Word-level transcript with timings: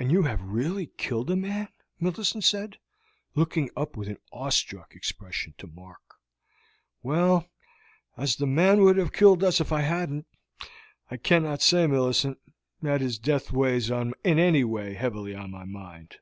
"And 0.00 0.10
you 0.10 0.24
have 0.24 0.42
really 0.42 0.86
killed 0.96 1.30
a 1.30 1.36
man?" 1.36 1.68
Millicent 2.00 2.42
said, 2.42 2.78
looking 3.36 3.70
up 3.76 3.96
with 3.96 4.08
an 4.08 4.16
awestruck 4.32 4.96
expression 4.96 5.54
to 5.58 5.68
Mark. 5.68 6.16
"Well, 7.04 7.48
as 8.16 8.34
the 8.34 8.48
man 8.48 8.80
would 8.82 8.96
have 8.96 9.12
killed 9.12 9.44
us 9.44 9.60
if 9.60 9.70
I 9.70 9.82
hadn't, 9.82 10.26
I 11.08 11.18
cannot 11.18 11.62
say, 11.62 11.86
Millicent, 11.86 12.38
that 12.82 13.00
his 13.00 13.16
death 13.16 13.52
weighs 13.52 13.90
in 13.90 14.12
any 14.24 14.64
way 14.64 14.94
heavily 14.94 15.36
on 15.36 15.52
my 15.52 15.64
mind. 15.64 16.16